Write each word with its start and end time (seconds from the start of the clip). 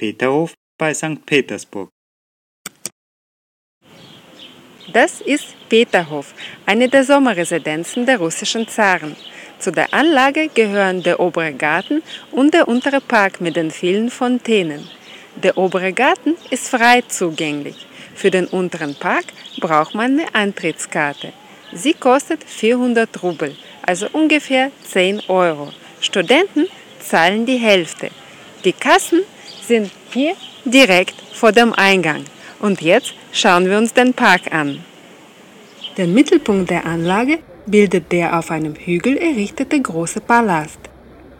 Peterhof 0.00 0.54
bei 0.78 0.94
St. 0.94 1.26
Petersburg. 1.26 1.90
Das 4.94 5.20
ist 5.20 5.48
Peterhof, 5.68 6.32
eine 6.64 6.88
der 6.88 7.04
Sommerresidenzen 7.04 8.06
der 8.06 8.16
russischen 8.16 8.66
Zaren. 8.66 9.14
Zu 9.58 9.70
der 9.70 9.92
Anlage 9.92 10.48
gehören 10.48 11.02
der 11.02 11.20
obere 11.20 11.52
Garten 11.52 12.02
und 12.32 12.54
der 12.54 12.66
untere 12.66 13.02
Park 13.02 13.42
mit 13.42 13.56
den 13.56 13.70
vielen 13.70 14.08
Fontänen. 14.10 14.88
Der 15.42 15.58
obere 15.58 15.92
Garten 15.92 16.34
ist 16.48 16.70
frei 16.70 17.02
zugänglich. 17.02 17.86
Für 18.14 18.30
den 18.30 18.46
unteren 18.46 18.94
Park 18.94 19.26
braucht 19.60 19.94
man 19.94 20.18
eine 20.18 20.34
Eintrittskarte. 20.34 21.34
Sie 21.74 21.92
kostet 21.92 22.42
400 22.42 23.22
Rubel, 23.22 23.54
also 23.82 24.06
ungefähr 24.14 24.72
10 24.84 25.28
Euro. 25.28 25.74
Studenten 26.00 26.68
zahlen 27.00 27.44
die 27.44 27.58
Hälfte. 27.58 28.08
Die 28.64 28.72
Kassen 28.72 29.20
sind 29.66 29.90
hier 30.12 30.34
direkt 30.64 31.14
vor 31.32 31.52
dem 31.52 31.72
Eingang. 31.72 32.24
Und 32.60 32.82
jetzt 32.82 33.14
schauen 33.32 33.66
wir 33.68 33.78
uns 33.78 33.94
den 33.94 34.12
Park 34.12 34.52
an. 34.52 34.84
Den 35.96 36.14
Mittelpunkt 36.14 36.70
der 36.70 36.84
Anlage 36.84 37.38
bildet 37.66 38.12
der 38.12 38.38
auf 38.38 38.50
einem 38.50 38.74
Hügel 38.74 39.16
errichtete 39.16 39.80
große 39.80 40.20
Palast. 40.20 40.78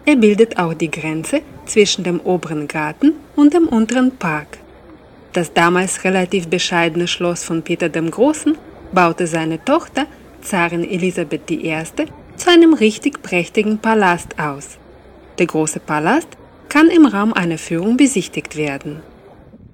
Er 0.05 0.17
bildet 0.17 0.59
auch 0.59 0.75
die 0.75 0.91
Grenze 0.91 1.43
zwischen 1.67 2.05
dem 2.05 2.21
oberen 2.21 2.67
Garten 2.67 3.13
und 3.37 3.55
dem 3.55 3.69
unteren 3.69 4.17
Park. 4.17 4.59
Das 5.33 5.53
damals 5.53 6.05
relativ 6.05 6.49
bescheidene 6.49 7.07
Schloss 7.07 7.45
von 7.45 7.63
Peter 7.63 7.89
dem 7.89 8.11
Großen 8.11 8.57
baute 8.93 9.27
seine 9.27 9.65
Tochter, 9.65 10.07
Zarin 10.43 10.85
Elisabeth 10.85 11.51
I., 11.51 11.77
zu 12.37 12.51
einem 12.51 12.75
richtig 12.75 13.23
prächtigen 13.23 13.79
Palast 13.79 14.39
aus. 14.39 14.79
Der 15.39 15.47
große 15.47 15.79
Palast 15.81 16.29
kann 16.71 16.89
im 16.89 17.05
Raum 17.05 17.35
einer 17.35 17.59
Führung 17.59 17.99
besichtigt 17.99 18.57
werden. 18.57 19.03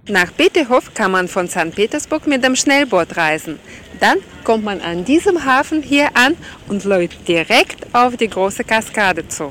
Nach 0.09 0.31
Peterhof 0.37 0.95
kann 0.95 1.13
man 1.13 1.29
von 1.29 1.49
St. 1.49 1.75
Petersburg 1.75 2.27
mit 2.27 2.43
dem 2.43 2.57
Schnellboot 2.57 3.17
reisen. 3.17 3.59
Dann 4.01 4.19
kommt 4.45 4.65
man 4.65 4.81
an 4.81 5.05
diesem 5.05 5.45
Hafen 5.45 5.83
hier 5.83 6.09
an 6.15 6.35
und 6.69 6.85
läuft 6.85 7.29
direkt 7.29 7.87
auf 7.93 8.17
die 8.17 8.29
große 8.29 8.65
Kaskade 8.65 9.29
zu. 9.29 9.51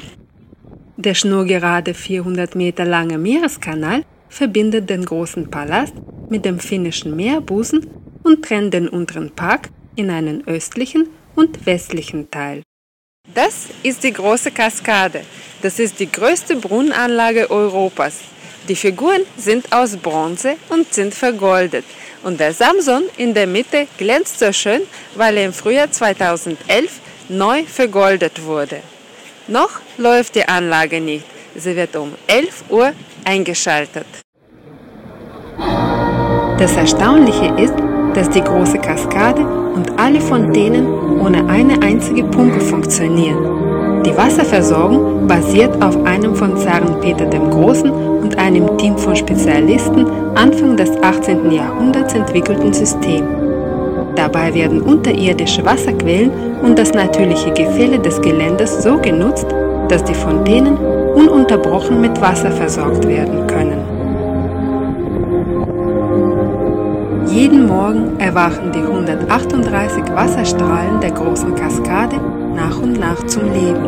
Der 0.97 1.13
schnurgerade 1.13 1.93
400 1.93 2.55
Meter 2.55 2.85
lange 2.85 3.17
Meereskanal 3.17 4.03
verbindet 4.29 4.89
den 4.89 5.05
großen 5.05 5.51
Palast 5.51 5.93
mit 6.29 6.45
dem 6.45 6.59
finnischen 6.59 7.15
Meerbusen 7.15 7.85
und 8.23 8.43
trennt 8.43 8.73
den 8.73 8.87
unteren 8.87 9.31
Park 9.31 9.69
in 9.95 10.09
einen 10.09 10.47
östlichen 10.47 11.09
und 11.35 11.65
westlichen 11.65 12.31
Teil. 12.31 12.63
Das 13.33 13.67
ist 13.83 14.03
die 14.03 14.13
große 14.13 14.51
Kaskade. 14.51 15.21
Das 15.61 15.79
ist 15.79 15.99
die 15.99 16.11
größte 16.11 16.55
Brunnenanlage 16.57 17.49
Europas. 17.49 18.19
Die 18.67 18.75
Figuren 18.75 19.21
sind 19.37 19.71
aus 19.71 19.97
Bronze 19.97 20.55
und 20.69 20.93
sind 20.93 21.13
vergoldet. 21.13 21.85
Und 22.23 22.39
der 22.39 22.53
Samson 22.53 23.03
in 23.17 23.33
der 23.33 23.47
Mitte 23.47 23.87
glänzt 23.97 24.39
so 24.39 24.51
schön, 24.51 24.81
weil 25.15 25.37
er 25.37 25.45
im 25.45 25.53
Frühjahr 25.53 25.91
2011 25.91 26.99
neu 27.29 27.63
vergoldet 27.63 28.43
wurde. 28.43 28.81
Noch 29.47 29.81
läuft 29.97 30.35
die 30.35 30.47
Anlage 30.47 30.99
nicht. 31.01 31.25
Sie 31.55 31.75
wird 31.75 31.95
um 31.95 32.13
11 32.27 32.65
Uhr 32.69 32.93
eingeschaltet. 33.23 34.07
Das 36.57 36.75
Erstaunliche 36.75 37.53
ist, 37.57 37.75
dass 38.15 38.29
die 38.29 38.41
große 38.41 38.77
Kaskade 38.79 39.41
und 39.75 39.99
alle 39.99 40.21
Fontänen 40.21 40.87
ohne 41.19 41.47
eine 41.47 41.81
einzige 41.81 42.23
Pumpe 42.23 42.59
funktionieren. 42.61 44.03
Die 44.05 44.15
Wasserversorgung 44.15 45.27
basiert 45.27 45.83
auf 45.83 46.03
einem 46.05 46.35
von 46.35 46.55
Zaren 46.57 46.99
Peter 47.01 47.25
dem 47.25 47.49
Großen 47.49 47.89
und 47.89 48.37
einem 48.37 48.77
Team 48.77 48.97
von 48.97 49.15
Spezialisten 49.15 50.05
Anfang 50.35 50.77
des 50.77 50.91
18. 51.01 51.51
Jahrhunderts 51.51 52.13
entwickelten 52.13 52.73
System. 52.73 53.23
Dabei 54.15 54.53
werden 54.53 54.81
unterirdische 54.81 55.65
Wasserquellen 55.65 56.31
und 56.63 56.79
das 56.79 56.93
natürliche 56.93 57.51
Gefälle 57.51 57.99
des 57.99 58.21
Geländes 58.21 58.81
so 58.81 58.97
genutzt, 58.97 59.47
dass 59.89 60.03
die 60.03 60.13
Fontänen 60.13 60.77
ununterbrochen 61.15 61.99
mit 61.99 62.19
Wasser 62.21 62.51
versorgt 62.51 63.07
werden 63.07 63.45
können. 63.47 63.84
Jeden 67.45 67.67
Morgen 67.67 68.19
erwachen 68.19 68.71
die 68.71 68.79
138 68.79 70.03
Wasserstrahlen 70.15 70.99
der 70.99 71.11
großen 71.11 71.53
Kaskade 71.53 72.19
nach 72.55 72.75
und 72.79 72.99
nach 72.99 73.23
zum 73.27 73.43
Leben. 73.43 73.85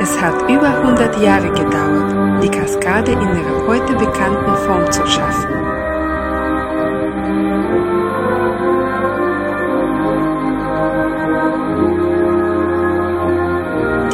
Es 0.00 0.22
hat 0.22 0.48
über 0.48 0.68
100 0.80 1.20
Jahre 1.20 1.48
gedauert, 1.50 2.44
die 2.44 2.50
Kaskade 2.50 3.10
in 3.10 3.18
ihrer 3.18 3.66
heute 3.66 3.94
bekannten 3.94 4.54
Form 4.64 4.88
zu 4.92 5.04
schaffen. 5.08 5.77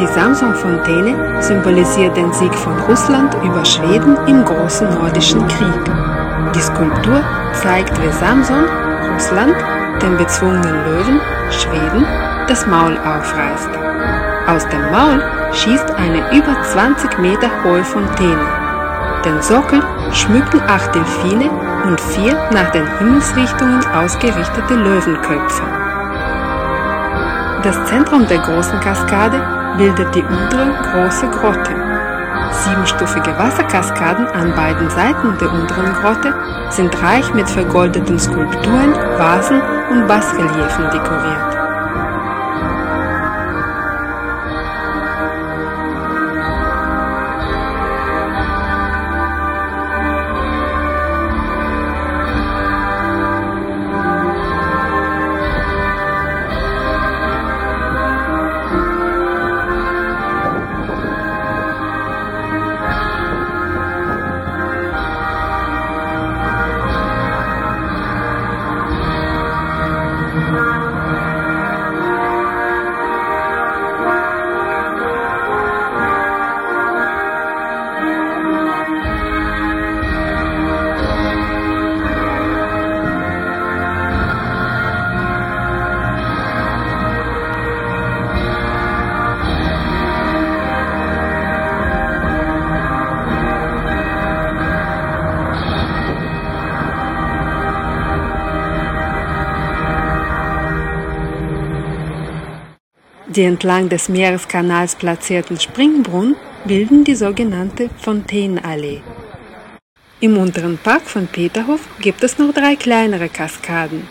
Die 0.04 0.12
Samson-Fontäne 0.12 1.42
symbolisiert 1.42 2.14
den 2.14 2.30
Sieg 2.30 2.54
von 2.54 2.78
Russland 2.80 3.34
über 3.42 3.64
Schweden 3.64 4.18
im 4.26 4.44
Großen 4.44 4.86
Nordischen 4.92 5.48
Krieg. 5.48 5.84
Die 6.54 6.60
Skulptur 6.60 7.22
zeigt, 7.54 7.98
wie 8.02 8.12
Samson, 8.12 8.66
Russland, 9.14 9.56
den 10.02 10.18
bezwungenen 10.18 10.84
Löwen, 10.84 11.20
Schweden, 11.50 12.04
das 12.48 12.66
Maul 12.66 12.98
aufreißt. 12.98 13.70
Aus 14.46 14.68
dem 14.68 14.90
Maul 14.92 15.22
schießt 15.54 15.90
eine 15.94 16.18
über 16.36 16.54
20 16.62 17.18
Meter 17.18 17.48
hohe 17.64 17.82
Fontäne. 17.82 18.46
Den 19.24 19.40
Sockel 19.40 19.80
schmücken 20.12 20.60
acht 20.68 20.94
Delfine 20.94 21.48
und 21.86 21.98
vier 21.98 22.34
nach 22.52 22.70
den 22.72 22.86
Himmelsrichtungen 22.98 23.80
ausgerichtete 23.86 24.74
Löwenköpfe. 24.74 25.62
Das 27.62 27.82
Zentrum 27.86 28.26
der 28.26 28.40
großen 28.40 28.78
Kaskade 28.80 29.40
bildet 29.76 30.14
die 30.14 30.22
untere 30.22 30.72
große 30.82 31.28
Grotte. 31.28 31.72
Siebenstufige 32.50 33.36
Wasserkaskaden 33.38 34.26
an 34.28 34.54
beiden 34.54 34.88
Seiten 34.90 35.36
der 35.38 35.52
unteren 35.52 35.92
Grotte 35.94 36.34
sind 36.70 37.02
reich 37.02 37.32
mit 37.34 37.48
vergoldeten 37.48 38.18
Skulpturen, 38.18 38.94
Vasen 39.18 39.60
und 39.90 40.06
Basreliefen 40.06 40.90
dekoriert. 40.90 41.63
Die 103.36 103.42
entlang 103.42 103.88
des 103.88 104.08
Meereskanals 104.08 104.94
platzierten 104.94 105.58
Springbrunnen 105.58 106.36
bilden 106.64 107.02
die 107.02 107.16
sogenannte 107.16 107.90
Fontänenallee. 107.98 109.02
Im 110.20 110.38
unteren 110.38 110.78
Park 110.78 111.02
von 111.02 111.26
Peterhof 111.26 111.80
gibt 112.00 112.22
es 112.22 112.38
noch 112.38 112.54
drei 112.54 112.76
kleinere 112.76 113.28
Kaskaden. 113.28 114.06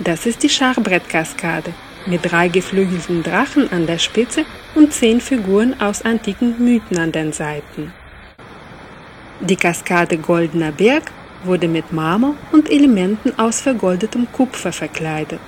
Das 0.00 0.26
ist 0.26 0.42
die 0.42 0.48
Schachbrettkaskade 0.48 1.72
mit 2.06 2.30
drei 2.30 2.48
geflügelten 2.48 3.22
Drachen 3.22 3.70
an 3.70 3.86
der 3.86 3.98
Spitze 3.98 4.44
und 4.74 4.92
zehn 4.92 5.20
Figuren 5.20 5.80
aus 5.80 6.02
antiken 6.02 6.56
Mythen 6.58 6.98
an 6.98 7.12
den 7.12 7.32
Seiten. 7.32 7.92
Die 9.40 9.56
Kaskade 9.56 10.18
Goldener 10.18 10.72
Berg 10.72 11.12
wurde 11.44 11.68
mit 11.68 11.92
Marmor 11.92 12.34
und 12.50 12.68
Elementen 12.68 13.38
aus 13.38 13.60
vergoldetem 13.60 14.26
Kupfer 14.32 14.72
verkleidet. 14.72 15.40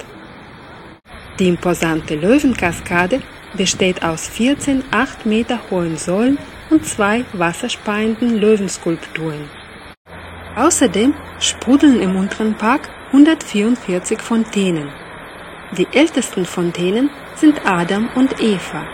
Die 1.40 1.48
imposante 1.48 2.16
Löwenkaskade 2.16 3.22
besteht 3.54 4.04
aus 4.04 4.28
14 4.28 4.84
8 4.90 5.24
Meter 5.24 5.58
hohen 5.70 5.96
Säulen 5.96 6.36
und 6.68 6.84
zwei 6.84 7.24
wasserspeienden 7.32 8.36
Löwenskulpturen. 8.36 9.48
Außerdem 10.54 11.14
sprudeln 11.38 12.02
im 12.02 12.16
unteren 12.16 12.54
Park 12.54 12.90
144 13.12 14.20
Fontänen. 14.20 14.90
Die 15.78 15.86
ältesten 15.92 16.44
Fontänen 16.44 17.08
sind 17.36 17.64
Adam 17.64 18.10
und 18.14 18.38
Eva. 18.42 18.86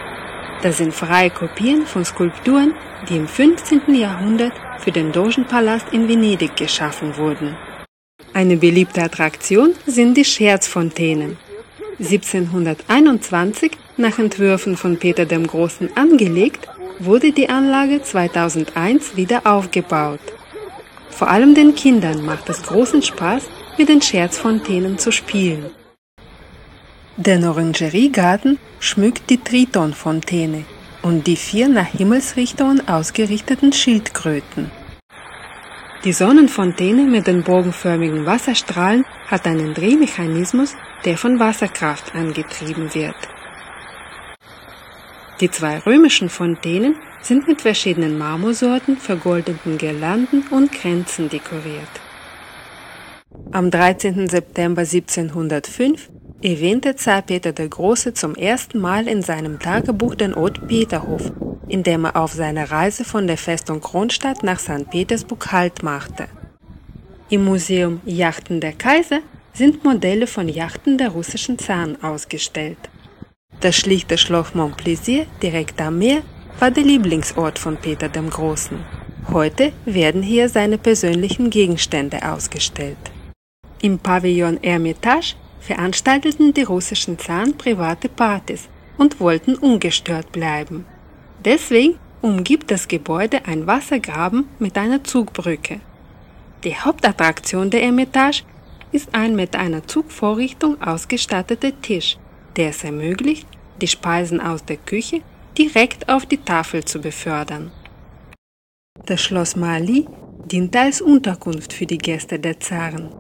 Das 0.63 0.77
sind 0.77 0.95
freie 0.95 1.31
Kopien 1.31 1.85
von 1.85 2.05
Skulpturen, 2.05 2.75
die 3.09 3.17
im 3.17 3.27
15. 3.27 3.93
Jahrhundert 3.93 4.53
für 4.79 4.93
den 4.93 5.11
Dogenpalast 5.11 5.89
in 5.93 6.09
Venedig 6.09 6.55
geschaffen 6.55 7.17
wurden. 7.17 7.57
Eine 8.33 8.57
beliebte 8.57 9.03
Attraktion 9.03 9.75
sind 9.87 10.17
die 10.17 10.25
Scherzfontänen. 10.25 11.39
1721, 11.99 13.73
nach 13.97 14.19
Entwürfen 14.19 14.77
von 14.77 14.99
Peter 14.99 15.25
dem 15.25 15.47
Großen 15.47 15.97
angelegt, 15.97 16.69
wurde 16.99 17.33
die 17.33 17.49
Anlage 17.49 18.03
2001 18.03 19.17
wieder 19.17 19.47
aufgebaut. 19.47 20.21
Vor 21.11 21.31
allem 21.31 21.55
den 21.55 21.75
Kindern 21.75 22.25
macht 22.25 22.49
es 22.49 22.63
großen 22.63 23.03
Spaß, 23.03 23.45
mit 23.79 23.89
den 23.89 24.03
Scherzfontänen 24.03 24.99
zu 24.99 25.11
spielen. 25.11 25.71
Den 27.17 27.45
Orangeriegarten 27.45 28.59
schmückt 28.79 29.31
die 29.31 29.43
Tritonfontäne 29.43 30.65
und 31.03 31.27
die 31.27 31.37
vier 31.37 31.69
nach 31.69 31.87
Himmelsrichtungen 31.87 32.87
ausgerichteten 32.89 33.73
Schildkröten. 33.73 34.71
Die 36.07 36.13
Sonnenfontäne 36.13 37.03
mit 37.03 37.27
den 37.27 37.43
bogenförmigen 37.43 38.27
Wasserstrahlen 38.27 39.05
hat 39.27 39.45
einen 39.45 39.75
Drehmechanismus, 39.75 40.77
der 41.05 41.19
von 41.19 41.41
Wasserkraft 41.41 42.15
angetrieben 42.15 42.95
wird. 42.95 43.17
Die 45.41 45.51
zwei 45.51 45.79
römischen 45.81 46.29
Fontänen 46.29 46.95
sind 47.23 47.49
mit 47.49 47.63
verschiedenen 47.63 48.19
Marmorsorten, 48.19 48.99
vergoldeten 48.99 49.79
Girlanden 49.79 50.45
und 50.53 50.71
Kränzen 50.71 51.29
dekoriert. 51.29 51.91
Am 53.51 53.73
13. 53.73 54.29
September 54.29 54.83
1705 54.83 56.09
erwähnte 56.43 56.97
Zar 56.97 57.23
Peter 57.23 57.53
der 57.53 57.69
Große 57.69 58.15
zum 58.15 58.35
ersten 58.35 58.79
Mal 58.79 59.09
in 59.09 59.23
seinem 59.23 59.59
Tagebuch 59.59 60.15
den 60.15 60.35
Ort 60.35 60.69
Peterhof, 60.69 61.33
in 61.69 61.83
dem 61.83 62.05
er 62.05 62.17
auf 62.17 62.33
seiner 62.33 62.71
Reise 62.71 63.05
von 63.05 63.27
der 63.27 63.39
Festung 63.39 63.81
Kronstadt 63.81 64.43
nach 64.43 64.61
St. 64.61 64.91
Petersburg 64.91 65.53
Halt 65.53 65.83
machte. 65.83 66.29
Im 67.31 67.45
Museum 67.45 68.01
Yachten 68.05 68.61
der 68.61 68.73
Kaiser 68.73 69.21
sind 69.53 69.83
Modelle 69.83 70.27
von 70.27 70.49
Yachten 70.49 70.99
der 70.99 71.09
russischen 71.09 71.59
Zaren 71.59 72.03
ausgestellt. 72.03 72.79
Das 73.61 73.75
schlichte 73.75 74.19
Schloss 74.19 74.55
Montplaisir 74.55 75.27
direkt 75.43 75.81
am 75.81 75.99
Meer 75.99 76.23
war 76.61 76.71
der 76.71 76.85
Lieblingsort 76.85 77.59
von 77.59 77.79
Peter 77.79 78.09
dem 78.09 78.29
Großen. 78.29 78.79
Heute 79.33 79.73
werden 79.87 80.23
hier 80.23 80.49
seine 80.49 80.79
persönlichen 80.79 81.51
Gegenstände 81.51 82.31
ausgestellt. 82.31 82.99
Im 83.81 83.99
Pavillon 83.99 84.59
Hermitage 84.63 85.35
veranstalteten 85.67 86.55
die 86.55 86.63
russischen 86.63 87.19
Zaren 87.19 87.59
private 87.59 88.09
Partys 88.09 88.69
und 88.97 89.21
wollten 89.21 89.57
ungestört 89.57 90.33
bleiben. 90.33 90.87
Deswegen 91.45 91.99
umgibt 92.23 92.71
das 92.71 92.89
Gebäude 92.89 93.45
ein 93.47 93.67
Wassergraben 93.67 94.49
mit 94.59 94.79
einer 94.79 95.03
Zugbrücke. 95.05 95.81
Die 96.65 96.77
Hauptattraktion 96.77 97.71
der 97.71 97.81
Hermitage 97.81 98.45
ist 98.93 99.09
ein 99.13 99.37
mit 99.37 99.55
einer 99.57 99.87
Zugvorrichtung 99.87 100.81
ausgestatteter 100.81 101.79
Tisch, 101.83 102.17
der 102.57 102.71
es 102.71 102.85
ermöglicht, 102.85 103.47
die 103.81 103.89
Speisen 103.89 104.41
aus 104.41 104.65
der 104.65 104.79
Küche 104.79 105.21
direkt 105.59 106.09
auf 106.09 106.27
die 106.27 106.39
Tafel 106.39 106.85
zu 106.85 107.01
befördern. 107.01 107.71
Das 109.05 109.21
Schloss 109.21 109.57
Mali 109.57 110.07
diente 110.51 110.81
als 110.81 111.01
Unterkunft 111.01 111.73
für 111.73 111.87
die 111.87 111.99
Gäste 111.99 112.39
der 112.39 112.59
Zaren. 112.61 113.11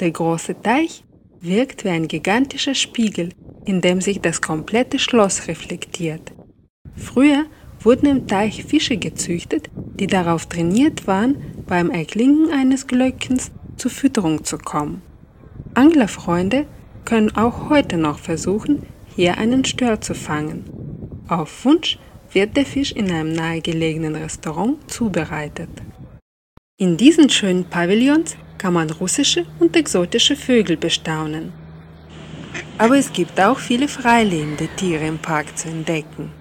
Der 0.00 0.10
große 0.10 0.60
Teich 0.60 1.04
wirkt 1.44 1.84
wie 1.84 1.90
ein 1.90 2.08
gigantischer 2.08 2.74
Spiegel, 2.74 3.30
in 3.64 3.80
dem 3.80 4.00
sich 4.00 4.20
das 4.20 4.40
komplette 4.40 4.98
Schloss 4.98 5.46
reflektiert. 5.48 6.32
Früher 6.96 7.44
wurden 7.80 8.06
im 8.06 8.26
Teich 8.26 8.64
Fische 8.64 8.96
gezüchtet, 8.96 9.68
die 10.00 10.06
darauf 10.06 10.46
trainiert 10.46 11.06
waren, 11.06 11.36
beim 11.66 11.90
Erklingen 11.90 12.50
eines 12.50 12.86
Glöckchens 12.86 13.50
zur 13.76 13.90
Fütterung 13.90 14.44
zu 14.44 14.58
kommen. 14.58 15.02
Anglerfreunde 15.74 16.66
können 17.04 17.34
auch 17.36 17.68
heute 17.68 17.96
noch 17.96 18.18
versuchen, 18.18 18.82
hier 19.14 19.38
einen 19.38 19.64
Stör 19.64 20.00
zu 20.00 20.14
fangen. 20.14 20.64
Auf 21.28 21.64
Wunsch 21.64 21.98
wird 22.32 22.56
der 22.56 22.66
Fisch 22.66 22.92
in 22.92 23.10
einem 23.10 23.32
nahegelegenen 23.32 24.16
Restaurant 24.16 24.90
zubereitet. 24.90 25.68
In 26.76 26.96
diesen 26.96 27.30
schönen 27.30 27.64
Pavillons 27.66 28.36
kann 28.58 28.74
man 28.74 28.90
russische 28.90 29.46
und 29.60 29.76
exotische 29.76 30.34
Vögel 30.34 30.76
bestaunen. 30.76 31.52
Aber 32.78 32.98
es 32.98 33.12
gibt 33.12 33.38
auch 33.38 33.60
viele 33.60 33.86
freilebende 33.86 34.66
Tiere 34.74 35.06
im 35.06 35.18
Park 35.18 35.56
zu 35.56 35.68
entdecken. 35.68 36.32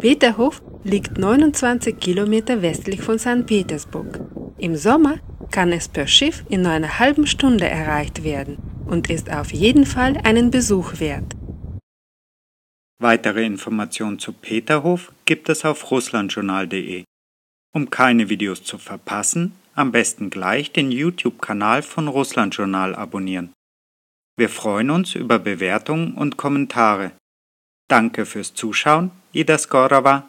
Peterhof 0.00 0.60
liegt 0.84 1.16
29 1.16 1.98
Kilometer 1.98 2.60
westlich 2.60 3.00
von 3.00 3.18
St. 3.18 3.46
Petersburg. 3.46 4.20
Im 4.58 4.76
Sommer 4.76 5.16
kann 5.50 5.72
es 5.72 5.88
per 5.88 6.06
Schiff 6.06 6.44
in 6.50 6.62
nur 6.62 6.72
einer 6.72 6.98
halben 6.98 7.26
Stunde 7.26 7.66
erreicht 7.70 8.22
werden 8.22 8.58
und 8.86 9.08
ist 9.08 9.32
auf 9.32 9.50
jeden 9.50 9.86
Fall 9.86 10.18
einen 10.24 10.50
Besuch 10.50 11.00
wert. 11.00 11.34
Weitere 13.00 13.46
Informationen 13.46 14.18
zu 14.18 14.34
Peterhof 14.34 15.10
gibt 15.24 15.48
es 15.48 15.64
auf 15.64 15.90
russlandjournal.de. 15.90 17.04
Um 17.78 17.90
keine 17.90 18.28
Videos 18.28 18.64
zu 18.64 18.76
verpassen, 18.76 19.52
am 19.76 19.92
besten 19.92 20.30
gleich 20.30 20.72
den 20.72 20.90
YouTube-Kanal 20.90 21.82
von 21.82 22.08
Russlandjournal 22.08 22.96
abonnieren. 22.96 23.52
Wir 24.36 24.48
freuen 24.48 24.90
uns 24.90 25.14
über 25.14 25.38
Bewertungen 25.38 26.14
und 26.14 26.36
Kommentare. 26.36 27.12
Danke 27.86 28.26
fürs 28.26 28.52
Zuschauen, 28.52 29.12
Ida 29.32 29.56
Skorova 29.56 30.26